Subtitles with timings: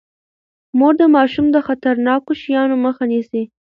[0.77, 3.43] مور د ماشوم د خطرناکو شيانو مخه نيسي.